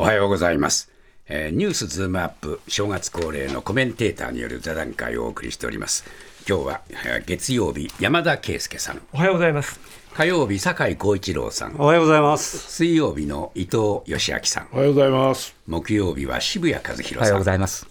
[0.00, 0.90] おはようございます、
[1.28, 6.06] えー、ニュースズームアップ正月恒例のコメンテーターによる座談会をお送りしております。
[6.48, 6.80] 今日は
[7.26, 9.02] 月曜日山田圭介さん。
[9.12, 9.78] おはようございます。
[10.14, 11.76] 火曜日酒井光一郎さん。
[11.76, 12.72] おはようございます。
[12.72, 14.68] 水曜日の伊藤義明さん。
[14.72, 15.54] おはようございます。
[15.66, 17.18] 木曜日は渋谷和弘さん。
[17.18, 17.86] おはようございます。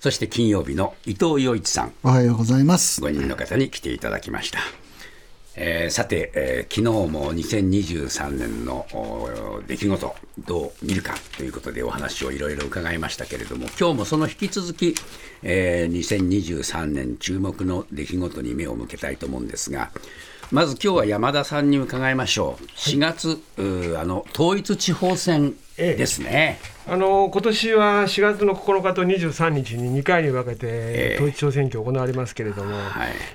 [0.00, 1.94] そして金曜日の伊藤洋一さん。
[2.02, 3.00] おはようございます。
[3.00, 4.58] 5人の方に来ていただきました
[5.56, 8.86] えー、さて、えー、昨日も2023年の
[9.66, 10.14] 出来事、
[10.46, 14.94] どう見るかということでお話をいろいろ伺いましたけれども、今日もその引き続き、
[15.42, 19.90] えー、2023年注目の出来事に目を向けたいと思うんですが、
[20.50, 22.64] まず今日は山田さんに伺いましょう。
[22.76, 23.40] 4月、
[23.98, 26.58] あの統一地方選ですね。
[26.62, 32.76] ええあの今年は4月の9日と23日に2回に分けて統一地方選挙行われますけれども、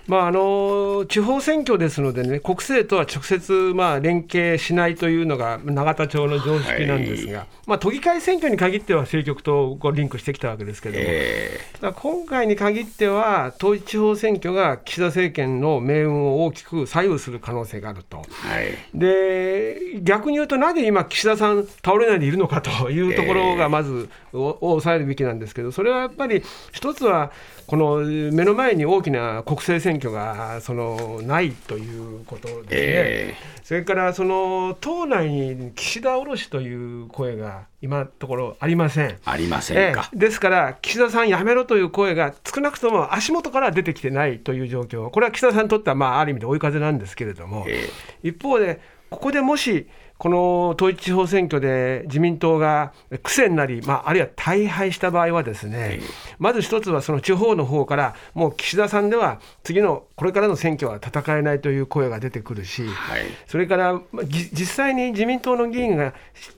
[0.05, 18.27] まあ、あの地方選挙ですのでね、国政とは直接、まあ、連携しないというのが永田町の常識なんですが、はい、まあ、都議会選挙に限っては政局とこうリンクしてきたわけですけれども、今回に限っては、統一地方選挙が岸田政権の命運を大きく左右する可能性があると、はい、
[18.93, 27.31] で逆に言うと、なぜ今、岸田さん、倒れないでいるのかというところろがまずを抑えるべきなんですけど、それはやっぱり一つは、
[27.67, 39.17] この目の前に大きな国政選挙がそのないということですね、えー、それからその党内に岸田卸という声が今のところありません。
[39.23, 49.87] ありませんか、えー、ですから、岸田さんやめろという声が少なくとも足元から出てきてないという状況、これは岸田さんにとってはまあある意味で追い風なんですけれども、えー、一方で、ここでもし
[50.19, 52.91] この統一地方選挙で自民党が
[53.23, 56.01] 苦戦なり、まあ、あるいは大敗した場合は、ですね、
[56.39, 66.13] まず一つはその地方の方から、もう岸田さんでは次のこれからの選挙は戦えないという声が出てくるし、はい、それから実際に自民党の議員が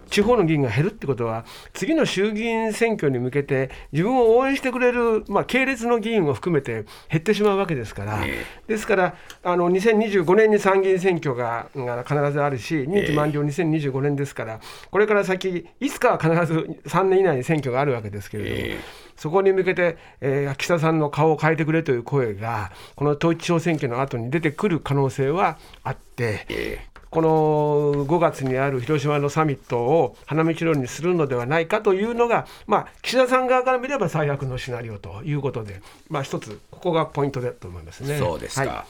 [0.10, 11.68] 地方の議員が減るってことは、次の衆議院選挙に向けて、自分を応援してくれる、まあ、系列の議員を含めて減ってしまうわけですから、えー、ですからあの、2025年に参議院選挙が
[12.04, 18.56] 必ずあるし、任期満了2025年ですから、これから先、いつかは必ず3年以内に選挙があるわけですけれども。
[18.58, 26.80] えーそこに向けて、えー、岸田さんの顔を変えてくれという声が、この統一地方選挙の後に出てくる可能性はあって、
[27.12, 38.18] この5月にある広島のサミットを花道論にするのではないかというのが、まあ、岸田さん側から見れば最悪のシナリオということで、まあ、一つ、ここがポイントだと思いますね。
[38.18, 38.86] そうですか、はい、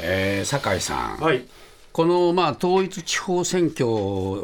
[0.00, 1.44] えー、酒井さん、はい、
[1.96, 3.86] このまあ統一地方選挙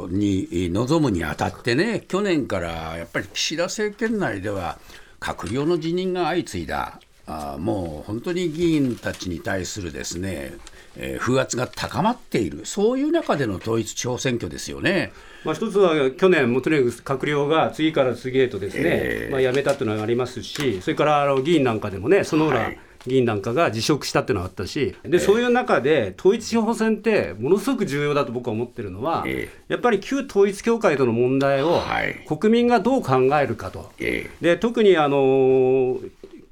[0.09, 4.79] に臨むにあたってね、去年からやっぱり岸田政権内では、
[5.21, 10.55] 閣僚の辞任が相次いだ、あもう本当に議員たちに対するですね
[10.97, 15.13] えー、風圧が高まっている、そういう中での統一地方選挙ですよね。
[15.45, 29.25] まあ、一つは去年、もとにかく閣僚が次から次へとですね、えー、まあ、辞めたというのがありますし、それからあの議員なんかでもね、その裏、はい議員なんかが辞職したっていうのがあったし、で、そういう中で、統一地方選って、ものすごく重要だと僕は思ってるのは、
[29.69, 31.81] やっぱり旧統一教会との問題を、
[32.29, 33.93] 国民がどう考えるかと、
[34.41, 35.99] で特にあの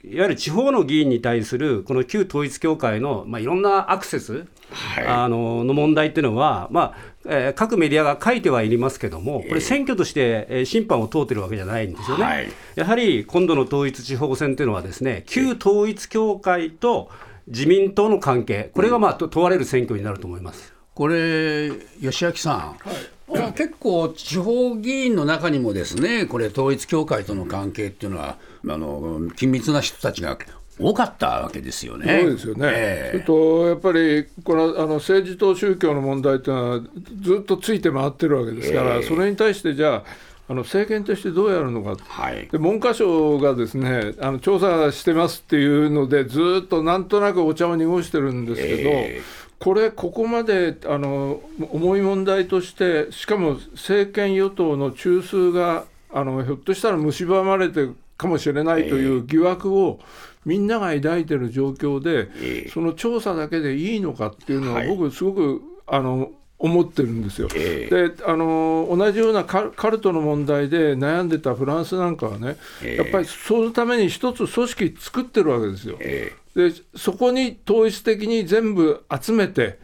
[0.03, 17.11] いわゆる地方の議員に対するこの旧統一教会の、まあ、いろんなアクセス、はい、あのの問題っていうのは、まあえー、各メディアが書いてはいりますけども、これ、選挙として、えー、審判を問うてるわけじゃないんですよね、はい、やはり今度の統一地方選というのは、ですね旧統一教会と
[17.47, 20.73] 自民党の関係、これが、まあ、問われる選挙になると思います。
[20.95, 21.71] これ、
[22.01, 23.53] 吉明さん、はい。
[23.55, 28.37] 結構、地方議員の中にもですね、これ、統一教会との関係っていうのは、
[28.69, 30.37] あの緊密な人たちが
[30.81, 32.21] 多かったわけですよね。
[32.23, 32.61] そうですよね。
[32.73, 36.81] えー、とやっぱりこのあの政治と宗教の問題っていうのは
[37.21, 40.05] ずっとついて回ってるわけですから、えー、それに対してじゃあ
[40.49, 48.91] あの政権としてどうやるのか、はい、で文科省がですねあの調査してますっていうのでずっとなんとなくお茶を濁してるんですけど。
[48.91, 60.01] えーこれ、ここまであの重い問題として、しかも政権与党の中枢があのひょっとしたら蝕まれてるかもしれないという疑惑を
[60.45, 67.49] みんなが抱いてる状況で、その調査だけでいいのかっていうのは、僕、すごくあの思ってるんですよ。
[67.49, 75.99] であの同じようなカルトの問題で悩んでたフランスなんかはね、やっぱりそのために一つ組織作ってるわけですよ。
[75.99, 79.79] でそこに統一的に全部集めて、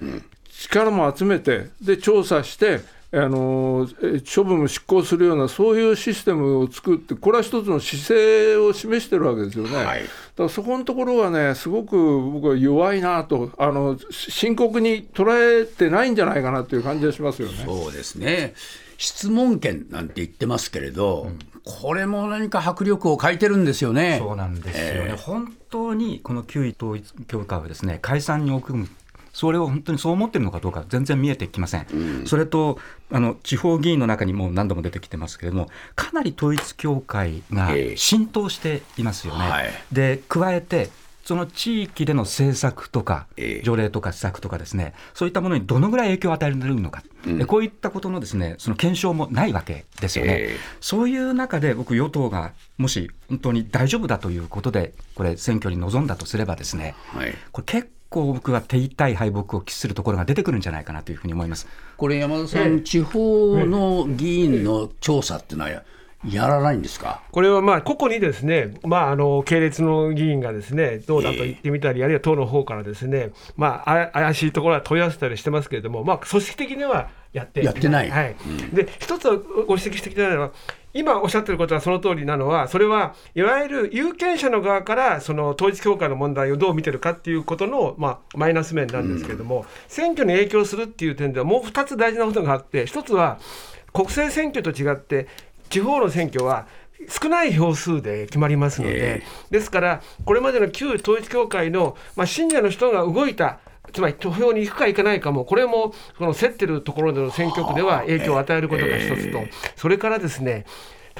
[0.50, 2.80] 力も集めてで調査して
[3.18, 3.88] あの
[4.34, 9.74] 処分も執行するようなそういうシステムを作ってこれは一つの姿勢を示してるわけですよね。
[9.74, 17.64] はい、だからそこのところはねすごく僕は弱いなとあの深刻に捉えてないんじゃないかなという感じがしますよね。
[17.64, 18.52] そうですね
[18.98, 24.18] 質問権なんて言ってますけれど、うん、これも何か迫力を欠いてるんですよね。
[24.20, 28.86] そうなんですよね、えー、本当にこの旧統一教会はですね解散に送る
[29.36, 32.78] それを本当にそう思ってるのかどうか全然見えてきません、うん、それと
[33.12, 39.44] あの地方議員の中にも何度も出てきてますけれどもかなり統一教会が浸透していますよね。
[39.44, 40.88] えーはい、で加えて
[41.22, 43.26] その地域での政策とか、
[43.64, 61.68] 条例とか施策とかですね、そういったものにどのぐらい影響を与えるのか、うん、こういったことのですねその検証もないわけですよね、えー、そういう中で僕、与党がもし本当に大丈夫だということで、これ、選挙に臨んだとすればですね、はい、これ結構僕は手痛い敗北を喫するところが出てくるんじゃないかなというふうに思います。
[61.98, 65.82] これ、山田さん、えー、地方の議員の調査っていうのは、
[66.26, 67.20] やらないんですか？
[67.30, 78.34] これはまあ個々にですね、まあ、あの系列の議員がですねどうだと言ってみたり、えー、あるいは党の方からですね、まあ、怪しいところは問い合わせたりしてますけれども、まあ、組織的にはやってやってない、はい。
[78.44, 80.52] うん、で一つご指摘してきたのは、
[80.96, 93.38] 今おっしゃってることはその通りなのは、それはいわゆる有権者の側からその統一教会の問題をどう見てるかっていうことの、まあ、マイナス面なんですけれども、うん、選挙に影響するっていう点では、もう2つ大事なことがあって、1つは
[93.92, 95.28] 国政選挙と違って、
[95.68, 96.66] 地方の選挙は
[97.08, 103.58] 少ない票数で決まりますので、えー、ですから、これまでの旧統一教会の、まあ、信者の人が動いた、
[103.96, 109.40] つまり投票に行くか行かないかも、これもこの競ってるところでの選挙区では影響を与えることが一つと、
[109.74, 110.66] それからですね、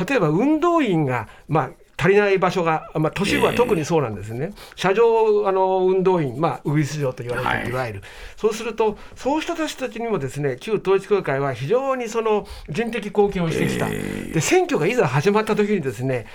[0.07, 8.03] 例えば運動員が、まあ、足りない場所が、まあ、都市部は特にそうなんですね、車上あの運動員、まあ、ウグイス嬢と言われる、い、わゆる、
[8.37, 16.27] そうすると、そうした人たちにもですね旧統一教会は非常にその人的貢献をしてきた、で選挙がいざ始まった時にですね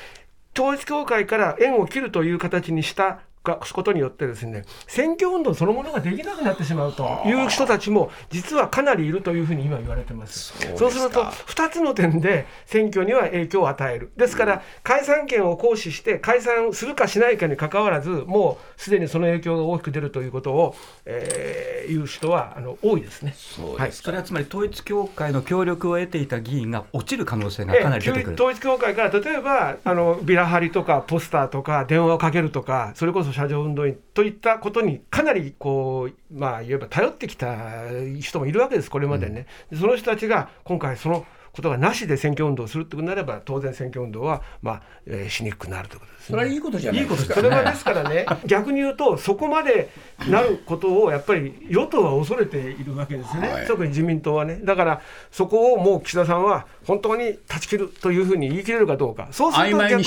[0.57, 10.53] 統一教会から縁を切るという形にしたがことによってですね選挙運動そのものができなくなってしまうという人たちも実はかなりいるというふうに今言われてます。
[10.77, 14.11] そうすると2つの点で選挙には影響を与える。
[14.15, 23.33] ですから解散権を行使して解散するかしないかにかかわらずもうすでにその影響が大きく出るということを、えー、言う人はあの多いですね。
[23.35, 37.89] そうはい、それはつまり統一教会の協力を得ていた議員が落ちる可能性がかなり出てくる、統一教会から例えばあのビラ貼りとかポスターとか電話をかけるとかそれこそ車上運動員といったことにかなりこうまあいわば頼ってきた
[38.19, 49.89] 人もいるわけですこれまでね、うん、その人たちが今回そのことがなしで選挙運動をするとなれば当然選挙運動は、まあえー、しにくくなるということです、ね、それはいいことじゃないですか、それはですからね 逆に言うとそこまで
[50.27, 54.59] なることをやっぱり与党は恐れているわけですね、はい、特に自民党はね。
[54.63, 55.01] だから
[55.31, 59.27] そこをもう岸田さんは本当に断ち切るというふうに言い切れるかどうか。
[59.31, 60.03] そうすると逆に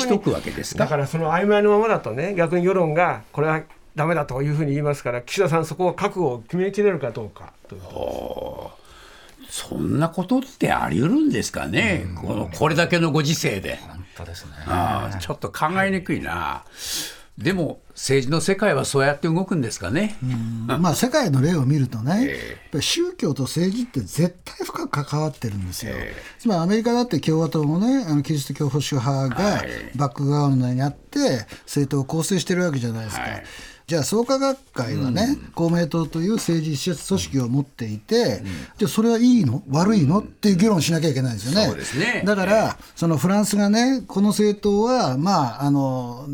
[0.77, 3.63] だからその曖昧のままだとね逆に世論がこれは
[3.95, 8.84] だめだというふうに言いますから岸田さんそこは覚悟を決めきれるかどうかということです。
[9.55, 13.79] そんなことってあり得るんですかね、このこれだけのご時世で。
[13.87, 16.65] 本当ですねあちょっと考えにくいな。
[17.39, 20.17] でも政治の世界はそうやって動くんですかね？
[20.67, 25.93] まあ世界の例を見るとね、えー、宗教と政治って絶対深く関わってるんですよ。
[25.95, 29.63] えー、つまりアメリカだって共和党もね、あのキリスト教保守派が
[29.95, 33.23] バックグラウンドにあって政党を構成してるわけじゃないですか。
[33.23, 33.45] はい
[33.87, 38.47] じゃあ創価学会はね、うん、公明党という政治施設組織を持っていて、うん、
[38.79, 39.63] じゃあそれはいいの？
[39.69, 40.21] 悪いの？
[40.21, 41.67] っていう議論しなきゃいけないですよね。
[41.67, 42.23] そうですね。
[42.25, 46.25] だから、そのフランスがね、この政党は、まあ、あの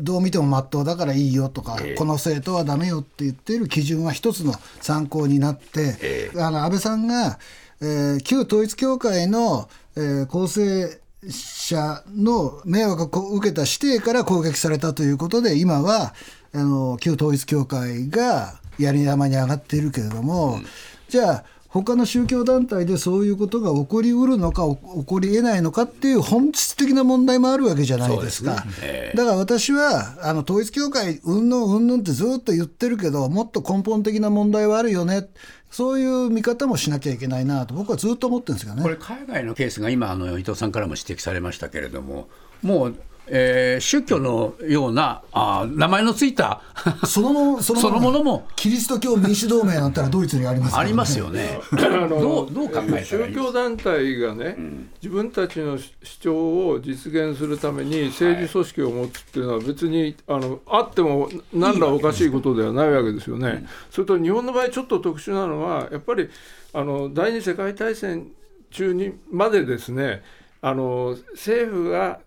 [0.00, 7.38] どう見てもまっとうだからいいよとか、えー、この政党はだめよって言っている基準は一つの参考になって、えー、あの安倍さんが、
[7.80, 10.98] えー、旧統一教会の、えー、構成
[11.30, 16.14] 者の迷惑を受けた指定から攻撃されたということで、今は
[16.60, 20.66] あの旧統一教会がやり玉に上がっているけれども、うん、
[21.08, 28.62] じゃあ他の宗教団体でそういうことが起こりうるのか起こりえないのかっていう本質的な問題もあるわけじゃないですか。
[28.62, 35.28] すねえー、だから私はあの統一教会うんぬんうんぬんってずっと言ってるけどもっと根本的な問題はあるよね。
[35.70, 38.82] そういう見方もしなきゃいけないなと僕はずっと思ってるんですよね。
[38.82, 42.28] これ海外のケースが今あの伊藤さんからも指摘されましたけれども
[42.62, 42.96] もう
[43.30, 46.62] えー、宗教のようなあ名前のついた
[47.06, 51.60] そのそのものもキリスト教民主同盟なんたらドイツにあります、ね、ありますよね。
[52.08, 63.60] どうどう考え宗教団体がね、うん、自分たちの主張を実現するために政治組織を持つっていうのは別にあのあっても何らおかしいことではないわけですよね。
[63.60, 66.28] いいそれと日本の場合ちょっと特殊なのはやっぱり
[66.72, 68.28] あの第二次世界大戦
[68.70, 70.22] 中にまでですね
[70.60, 72.20] あの政府が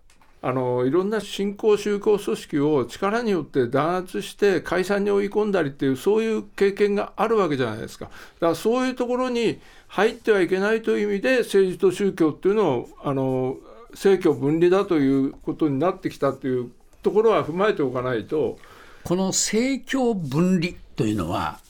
[0.44, 8.06] あのいろんな新興宗教組織を力によって弾圧して解散に追い込んだりっていうそういう経験があるわけじゃないですか。
[8.06, 8.16] だか
[8.48, 13.56] らそういうところに入ってはいけないという意味で政治と宗教っていうのをあの
[13.92, 16.72] 政教分離だということになってきたという
[17.02, 18.58] ところは踏まえておかないと。
[19.04, 21.60] この政教分離というのは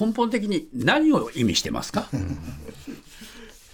[0.00, 2.08] 根本的に何を意味してますか？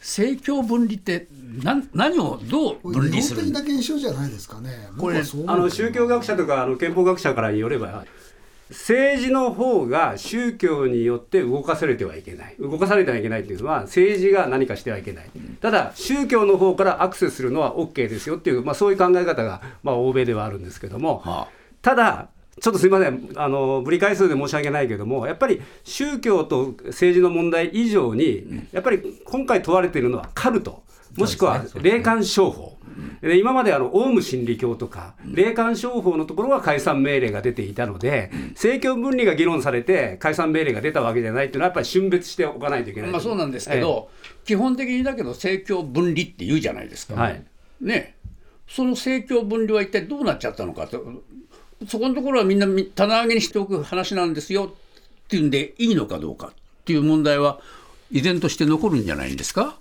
[0.04, 1.28] 政教分離って
[1.62, 3.40] 何何をどう分離する？
[3.40, 4.90] 日本的な現象じゃないですかね。
[4.98, 8.04] これあの宗教学者とかあの憲法学者からよれば
[8.68, 12.56] 政治の方が宗教によって動かされてはいけない。
[12.58, 15.30] 動かされてはいけないっていうのは政治が何かしてはいけない。
[15.62, 21.48] ただ宗教の方からアクセスするのは OK ですよっていう、まあ、そういう考え方が、まあ、欧米ではあるんですけども、はあ、
[21.80, 22.28] ただ
[22.60, 23.30] ちょっとすみません。
[23.36, 30.82] あのぶり返すで申し訳ないけどもやっぱり宗教と政治の問題以上にやっぱり今回問われているのはカルト
[31.16, 32.78] もしくは霊感商法。
[33.20, 43.10] で今まであのオウム真理教とか、霊感商法のところは解散命令が出ていたので、政教分離が議論されて、解散命令が出たわけじゃないっていうのは、やっぱり峻別しておかないといけない。
[43.10, 47.42] まあそうなんですけど、ええ、基本的にだけど、政教分離って言うじゃないですか、はい、
[47.80, 48.16] ね、
[48.68, 51.22] その政教分離は一体どうなっちゃったのかと、
[51.88, 56.52] そこのところはみんな棚上げにしておく話なんですよっていうんで、いいのかどうかっ
[56.84, 57.60] ていう問題は、
[58.10, 59.76] 依然として残るんじゃないんですか？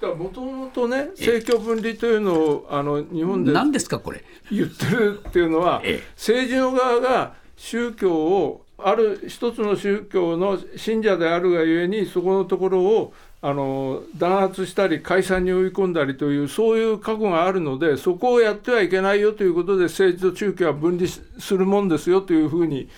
[0.00, 4.22] もともとね政教分離というのをあの日本で何ですかこれ？
[4.48, 5.82] 言ってるっていうのは
[6.16, 22.88] 政治の側が宗教をある一つの宗教の信者であるがゆえにそこのところをあの弾圧したり解散に追い込んだりというそういう過去があるのでそこをやってはいけないよということで政治と宗教は分離するもんですよというふうに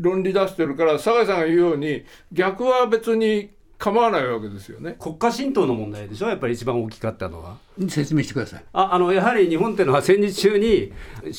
[0.00, 4.96] 論理出してるから酒井さんが言うように逆は別に構わないわけですよね。
[4.98, 7.58] 国家神道の問題でしょやっぱり一番大きかったのは。
[7.88, 8.64] 説明してください。
[8.72, 10.92] ああのやはり日本っていうのは戦時中に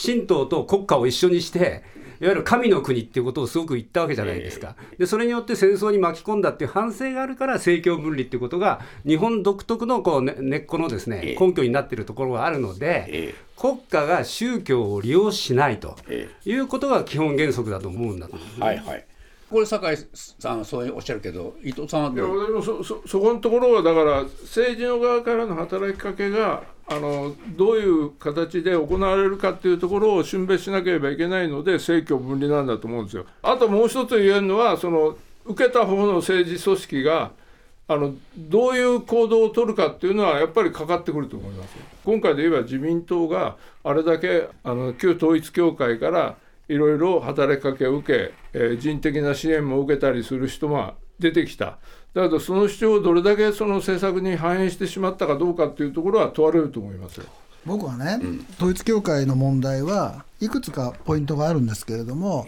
[0.06, 1.84] 神道と国家を一緒にして
[2.26, 4.76] いわゆる神の国っていうことをすごく言ったわけじゃないですか。
[4.98, 15.96] でそれによって戦争に巻き込んだっていう反省があるから政教分離っていうことが日本独特のこう、ね、根っこのですね根拠になっているところがあるので、国家が宗教を利用しないと
[16.46, 19.06] いうことが基本原則だと思うんだと思う、はいはい。
[19.48, 19.98] これ酒井
[20.40, 22.52] さんはそうおっしゃるけど伊藤さんはどう？
[22.52, 33.26] いやそそそこのところはだから政治の側からの働きかけがあのどういう形で行われるかっていうところを峻別しなければいけないので政教分離なんだと思うんですよ。
[33.42, 37.32] あともう一つ言えるのはその受けた方の政治組織が
[37.88, 41.76] あのどういう行動を取るかっていうのはやっぱりかかってくると思います。
[42.04, 46.36] 今回で言えば自民党があれだけあの旧統一教会から
[46.68, 51.78] いろいろ働きかけを受け、えー、人的な支援も受けたりする人が出てきた。
[52.16, 57.26] だけどその主張をどれだけその政策に反映してしまったかどうかっていうところは問われると思いますよ。
[57.66, 62.46] 僕はね、うん、統一教会の問題はいくつかポイントがあるんですけれども、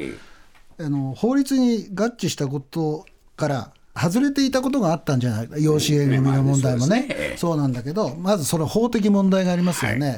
[0.79, 3.05] あの法律に合致したこと
[3.35, 10.13] から外れていたことがあったんじゃないか、養子縁組の問題もね、そうなんだけど、まずそれ、法的問題がありますよね、は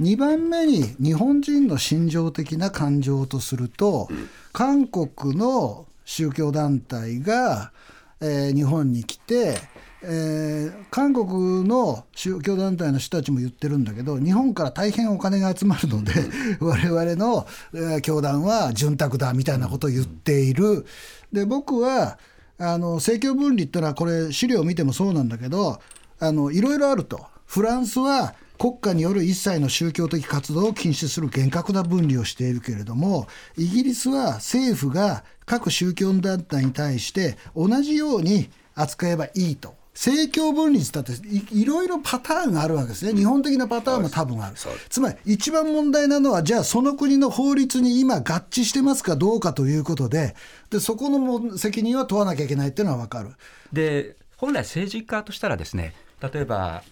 [0.00, 4.08] い、2番目に日本人の心情的な感情とすると、
[4.52, 7.72] 韓国の宗教団体が、
[8.22, 9.58] えー、日本に来て、
[10.02, 16.12] えー、韓国の宗教団体の人たちも言ってるんだけど日本から大変お金が集まるので
[16.60, 20.86] 我々の、えー、教団は潤沢だみたいなことを言っている。
[21.32, 22.18] で僕は
[22.58, 25.80] あの政教分離ってのはこれ資料を見てもそうなんだけど
[26.20, 27.26] あのいろいろあると。
[27.44, 33.26] フランスは国家による一切の宗教的活動を禁止する厳格な分離をしているけれども
[33.58, 39.74] イギリスは政府が各宗教団体に対して同じように扱えばいいと。
[39.92, 41.12] 政教分離だって
[41.54, 44.56] いろいろパターンがあるわけですね、日本的なパターンも多分ある、
[44.88, 50.34] つまり一番問題なのは、じゃあ、その国の法律に今、合致してますかどうかということで、
[50.70, 53.34] でそこの責任は問わなきゃいけないっていうのは分かる。
[53.74, 55.92] で本来、政治家としたら、ですね
[56.22, 56.82] 例えば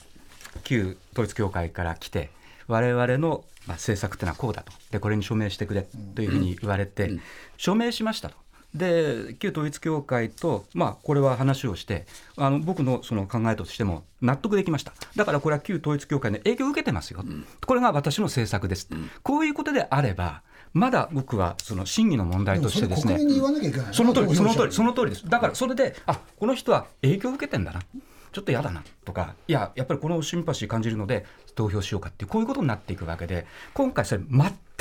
[0.64, 2.28] 旧統一教会から来て、
[2.66, 4.72] 我々の政策っていうのはこうだと。
[4.90, 7.18] で、これに署名してくれというふうに言われて、
[7.56, 8.36] 署名しましたと。
[8.74, 14.92] で旧統一教会と、まあ、これは話をしてあの僕のその考えとしても納得できました。
[15.16, 23.18] だからこれは旧統一教会の影響を受けてますよ、うん、これが私の政策です、うん、こういうことであればまだ僕はその真偽の問題としてですね、
[23.92, 25.28] その通り、その通り、その通りです。
[25.28, 27.80] だからそれで、あこの人は影響を受けてんだな。
[28.32, 28.84] ちょっと嫌だな。
[29.04, 34.22] とか、いや、やっぱりこのシンパシー感じるので投票しようかっていう、こういうことになっていくわけで、今回、それ、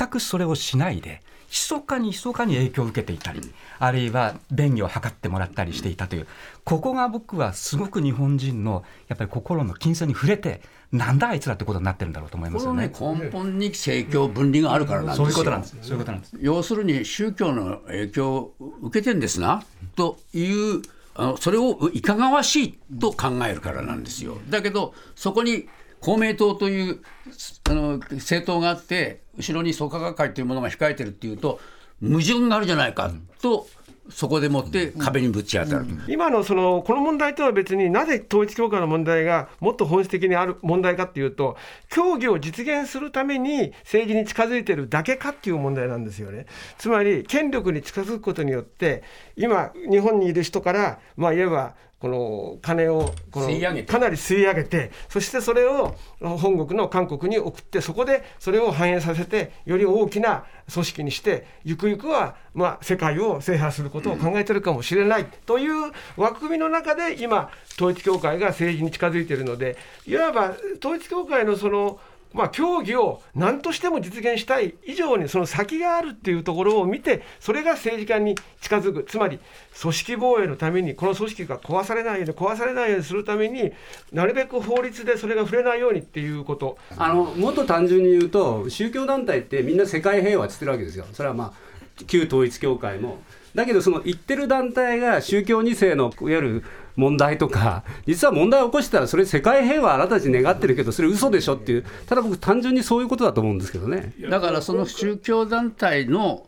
[0.00, 3.40] 全くそれをしないで、密かに密かに影響を受けていたり、
[3.78, 6.26] あるいは便宜を図ってもらったりしていたという、
[6.64, 12.88] ここが僕はすごく日本人のやっぱり心の金銭に触れて、なんだあいつらってことになってるんだろうと思いますよね。
[12.88, 15.24] こ根本に政教分離があるからなんですよ。
[15.26, 15.76] そういうことなんです。
[15.82, 16.36] そういうことなんです。
[16.40, 19.62] 要するに宗教の影響を受けてんですな
[19.96, 20.82] という
[21.14, 24.38] あのそれをいかがわしいと考えるからなんですよ。
[24.48, 25.68] だけどそこに
[26.00, 27.00] 公明党という
[27.68, 31.60] あの政党があって後ろに創価学会というものが控えてるっていうと
[32.02, 33.10] 矛盾があるじゃないか
[33.42, 33.66] と。
[34.10, 41.56] そこでもって壁にぶち当たる、うんうん、今のそのこの問題とは別になぜ統一教会の問題がもっと本質的にある問題かっていうと
[41.88, 46.46] 教義を実現するために政治に近づいてるだけかっていう問題なんですよね
[46.78, 49.02] つまり権力に近づくことによって
[49.36, 53.46] 今日本にいる人からまあいわばこの金をこの
[53.84, 69.76] かなり吸い上げて、そしてそれを本国の韓国に送って、そこでそれを反映させて、より大きな組織にして、ゆくゆくはまあ世界を制覇することを考えてるかもしれないという枠組みの中で、今、統一教会が政治に近づいているので、
[70.06, 72.00] いわば統一教会のその
[72.32, 79.04] まあ、協議を何としても実現したい以上にその先があるっていうところを見てそれが政治家に近づく。
[79.04, 79.40] つまり
[79.80, 83.72] 組織防衛のためにこの組織が壊されないように壊されないようにするために
[84.12, 86.78] なるべく法律でそれが触れないようにっていうこと。
[86.96, 91.06] あのもっと単純に言うと宗教団体ってみんな世界平和って言ってるわけですよ。
[91.12, 91.69] それはまあ
[92.04, 93.18] 旧統一教会も。
[93.54, 96.64] だけどその言ってる団体が宗教2世のいわゆる
[96.96, 104.12] 問題とか、実は問題を起こしたら、それ世界平和あなたたち願ってるけど、それ嘘でしょっていう、ただ僕、単純にそういうことだと思うんですけどね。
[104.28, 106.46] だからその宗教団体の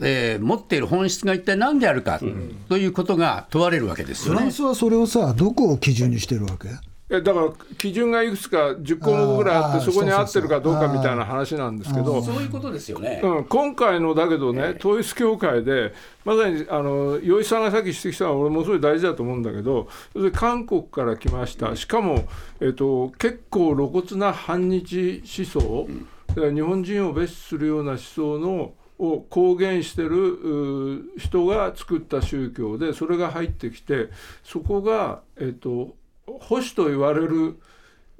[0.00, 2.20] えー、持っている本質が一体何であるか、
[2.68, 6.68] ということが問われるわけですよ、ね、フランスはそれをさ、どこを基準にしてるわけ？
[7.10, 15.92] えだから基準がいくつか10項目ぐらいあってそこに合ってるかどうかみたいな話なんですけどそういうことですよね、うん、今回のだけどね、統一教会で
[16.24, 19.88] まさにあの余一さんがさっき指摘したのは俺もすごい大事だと思うんだけど
[20.32, 21.74] 韓国から来ました。
[21.74, 22.28] しかも、
[22.60, 25.88] えっと、結構露骨な反日思想、
[26.28, 34.10] だから日本人を蔑視するような思想のを公言してる人が作った宗教でそれが入ってきて
[34.44, 35.96] そこが、えっと、
[36.38, 37.58] 保守と言われる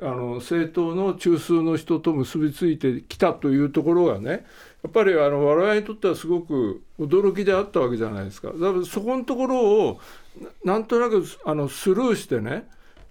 [0.02, 4.46] あの政党の中枢の人と結びついてきたというところがね
[4.82, 8.48] やっぱりあの我々にとってはすごく驚きであったわけじゃないですか。
[8.48, 10.00] だからそこのところを
[10.64, 12.64] なんとなくあのスルーしてね、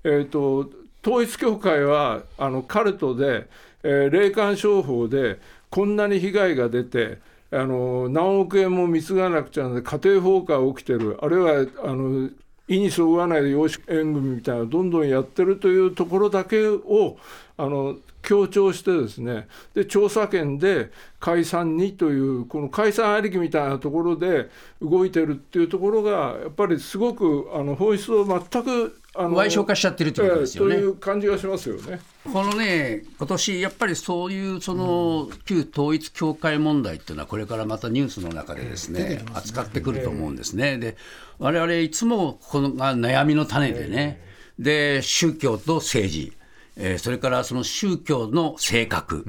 [0.04, 0.72] えーと、
[1.06, 3.48] 統一教会はあのカルトで、
[3.84, 7.20] えー、霊感商法でこんなに被害が出て
[7.52, 12.30] あの何億円も貢がなくちゃな家庭崩壊起きてるあるいはあの
[12.70, 17.18] 意にそぐわない養子縁組みたいなどんどんやってるというところだけを
[17.58, 19.48] あの強調してですね。
[19.74, 24.50] で調査権で解散にというこの解散ありきみたいなところで
[24.82, 32.00] 動いてるっていうところがやっぱりすごくあの本質を全くあの賠償化しちゃってるってことですよね、えー、という感じがしますよね。
[32.32, 40.78] このね、今年やっぱりそういうその旧統一教会問題っていうのは、これからまたニュースの中でですね、扱ってくると思うんですね。
[40.78, 40.96] で、
[41.40, 44.22] 我々いつもこのが悩みの種でね、
[44.60, 46.34] で宗教と政治、
[46.76, 49.26] えー、それからその宗教の性格、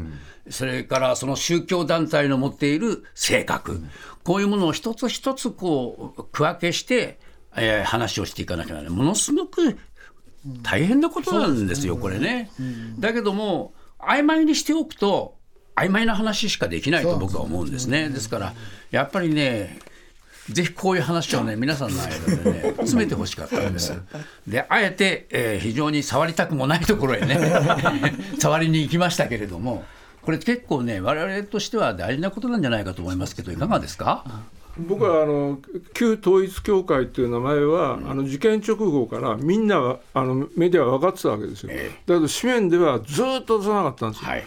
[0.50, 3.80] それからその宗教団体の持っている性格、
[4.24, 7.18] こういうものを一つ一つこう区分けして、
[7.56, 8.96] えー、話をしていかなきゃならない。
[8.96, 9.78] ものすごく
[10.62, 12.50] 大変なことなんですよ、これね。
[12.98, 15.36] だけども、曖昧にしておくと、
[15.76, 18.08] 曖昧な話しかできないと僕は思うんですね。
[18.08, 18.54] ですから、
[18.90, 19.78] やっぱりね、
[20.48, 23.92] ぜひこういう話をね、皆さんの間でね、詰めてほしかったんです。
[24.48, 27.38] で、あえて、えー、非常に触りたくもないところへね、
[28.40, 29.84] 触りに行きましたけれども、
[30.22, 34.24] これ結構ね、我々としては大事なことなんじゃないかと思いますけど、いかがですか？
[34.78, 35.58] 僕はあの
[35.94, 44.44] 旧統一教会という名前は、うん、あの事件直後からみんなあのメディアは分かってたわけですよ、えー、だけど紙面ではずっと出さなかったんですよ、はい、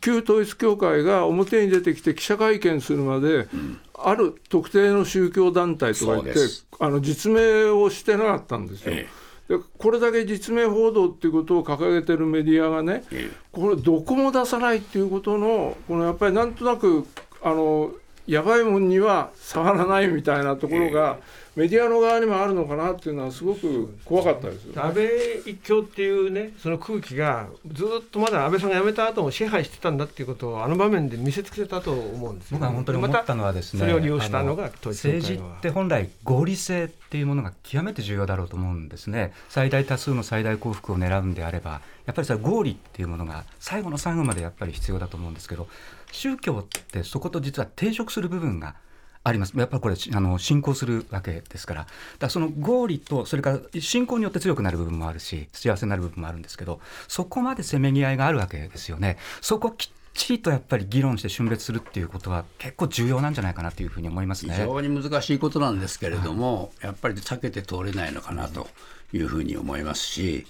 [0.00, 6.40] 旧統一教会が表に出てきて記者会見するまで、うん、ある特定の宗教団体とか言って
[6.80, 8.92] あの実名をしてなかったんですよ。
[8.94, 13.02] えーでこれだけ実名報道っていうことを掲げてるメディアがね、
[13.50, 17.04] これ、どこも出さないっていうことの、このやっぱりなんとなく、
[17.42, 17.90] あの
[18.30, 21.18] やばいもんには触らないみたいなところが、
[21.56, 24.66] メディアの側にもあるのかなっていうのはすごく怖かったです。
[24.66, 25.06] よ、ね、安倍
[25.52, 39.32] 一強っていうねその空気がずっとまだ安倍さんが辞めた後も支配してたんだっていうことをあの場面で見せつけたと思うんです僕は本当に思ったのはですね、それを利用したのが政治って本来合理性っていうものが極めて重要だろうと思うんですね。
[39.48, 45.68] 最大多数の最大幸福を狙うんであればやっぱりそれ合理っていうものが最後の最後までやっぱり必要だと思うんですけど
[46.12, 48.74] 宗教ってそこと実は抵触する部分が
[49.22, 49.52] あります。
[49.56, 51.80] やっぱりこれあの信仰するわけですから。
[51.82, 59.18] だからその合理とそれから信仰によって強くなる部分もあるし幸せになる部分もあるんですけどそこまでせめぎ合いがあるわけですよね。
[59.40, 64.54] そこきっちりとやっぱり議論して峻別するっていうことは結構重要なんじゃないかなというふうに思いますね。
[64.54, 68.68] 非常に難しいことなんですけれども、はい、やっぱり避けて通れないのかなと
[69.12, 70.46] いうふうに思いますし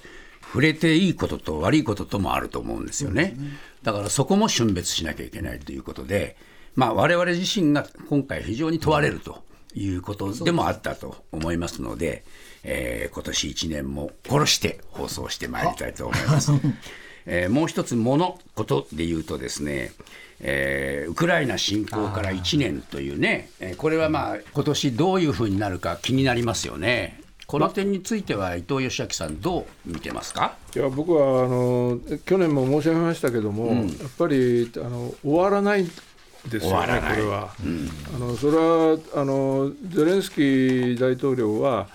[0.53, 3.37] 触れていいことと悪いことともあると思うんですよね。
[3.85, 6.37] だからそこも峻別しなきゃいけないということで、
[6.75, 12.25] まあ、我々自身が今回非常に問われるということでもあったと思いますので、
[12.65, 16.51] えー、今年1年も殺して放送してまいりたいと思います。
[17.27, 19.93] えー、もう一つ、もの、ことで言うとですね、
[20.41, 27.20] えー、ウクライナ侵攻から1年というね、えー、これはまあ今年どういうふうになるか気になりますよね。
[27.51, 30.55] この点については伊藤義明さん、どう見てますか？
[30.73, 37.53] いや僕はあの去年も申し上げましたけども、うん、やっぱりあの終わらないですよね、これは。
[37.65, 41.87] うん、あのそれはあのゼレンスキー大統領は、やっ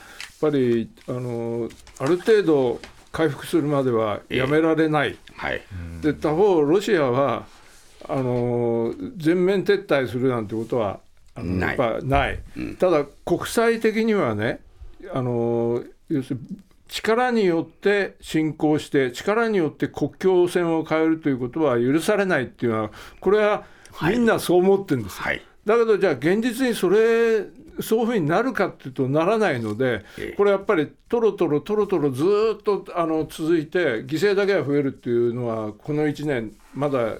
[0.41, 2.81] ぱりあのある程度
[3.13, 5.61] 回復するまではやめられない、えー、はい、
[6.01, 7.45] で他方、ロシアは
[8.09, 10.99] あの全面撤退するなんてことは
[11.33, 14.59] あのやっぱない、うん、ただ、国際的にはね、
[15.13, 23.65] あの要するに力によって侵攻して、力によって国境線を変えるということは許されないっていうのは、これは
[24.07, 27.43] みんなそう思ってるんです、はい、だけどじゃあ現実にそれ
[27.81, 30.05] そういうふうになるかっていうとならないので、
[30.37, 32.23] これやっぱりとろとろとろとろず
[32.59, 37.15] っとあの続いて犠牲だけが増えるっていうのはこの1年まだ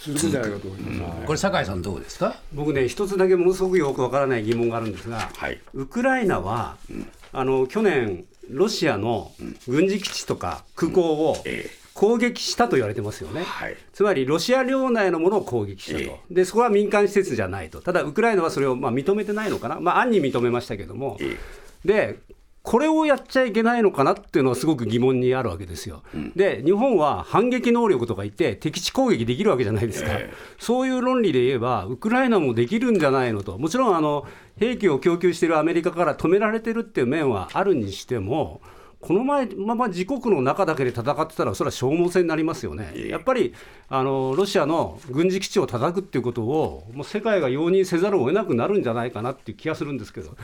[0.00, 1.14] 続くんじゃないかと思います、ね。
[1.20, 2.36] うん、これ酒井さんどうですか？
[2.54, 9.32] 僕ね一つだけものすごくよくわからない疑問があるんですが、はい、ウクライナは、うん、あの去年ロシアの
[9.66, 11.88] 軍事基地とか空港を、ええ。
[11.98, 22.20] 攻撃したと言われてますよね、はい、つまりロシア領内のものを攻撃したと、えー、でそこは民間施設じゃないと、ただウクライナはそれをまあ認めてないのかな、まあ、暗に認めましたけども、えー、で
[22.68, 26.02] これをやっちゃいけないのかなっていうのはすごく疑問にあるわけですよ。
[26.14, 34.26] うん、で、日本は反撃能力とか言って、敵地攻撃できるわけじゃないですか、えー、そういう論理で言えば、ウクライナもできるんじゃないのと、もちろんあの
[34.58, 38.60] 兵器を供給しているアメリカから止められてるっていう面はあるにしても、
[39.00, 43.54] この前まま自国の中だけで戦ってたら、それは消耗戦になりますよね、やっぱり
[43.88, 50.36] あのロシアの軍事基地を叩くっていうことを、もう世界が容認せざるを得なくなるんじゃないかなっていう気がするんですけど、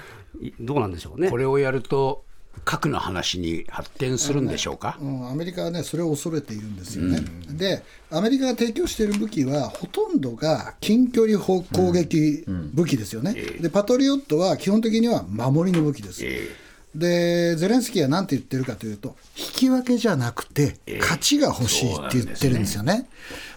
[0.60, 1.30] どうなんでしょうね。
[1.30, 2.24] これをやると
[2.64, 16.24] 核の話に発展するんでしょうか、ねうん、アメリカはね、それを恐れているんですよね、うん、で、アメリカが提供している武器は、ほとんどが近距離攻撃武器ですよね、うん、でパトリオットは基本的には守りの武器です。
[16.24, 16.63] えー
[16.94, 23.08] でゼレンスキーは何て言ってるかというと、引き分けじゃなくて、勝ちが欲しいって言ってるんですよね。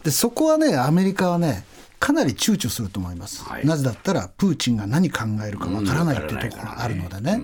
[0.03, 1.63] で、そこはね、アメリカはね、
[1.99, 7.41] かなり躊躇すると思います、はい、なぜだったら、プーチンが何考えるかわからないっていうところがあるのでね。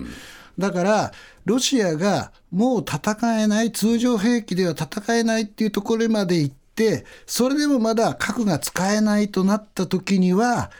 [0.58, 1.12] だから、
[1.44, 10.70] ロシアがもう戦えない、通常兵器では戦えないっていうところまで行って、それでもまだ核が使えないとなった時には、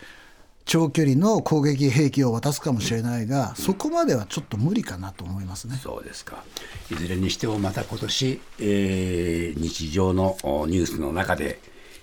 [0.64, 6.42] 長距離の攻撃兵器を渡すかもしれないが、そこまではちょっと無理かなと思いますねそうですか、
[6.90, 11.58] いずれにしてもまた今年、えー、日常のニュースの中で、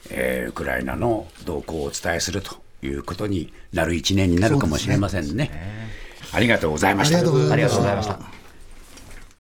[0.10, 5.46] えー、ウクライナの動向をお伝えするということになる1年になるかもしれませんね。
[5.46, 5.82] ね
[6.34, 7.18] ありがとうございました。
[7.18, 8.41] ありがとうございました。